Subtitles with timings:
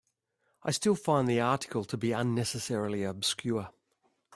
[0.63, 3.69] I still find the article to be unnecessarily obscure.